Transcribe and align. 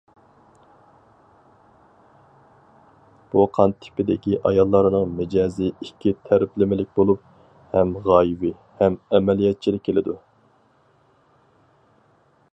بۇ 3.33 3.43
قان 3.57 3.75
تىپىدىكى 3.83 4.39
ئاياللارنىڭ 4.49 5.13
مىجەزى 5.19 5.69
ئىككى 5.87 6.13
تەرەپلىمىلىك 6.29 6.89
بولۇپ، 7.01 7.29
ھەم 7.75 7.93
غايىۋى، 8.09 8.51
ھەم 8.81 8.97
ئەمەلىيەتچىل 9.19 9.79
كېلىدۇ. 9.89 10.17